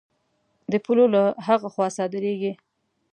[0.71, 2.53] د پولو له هغه خوا صادرېږي.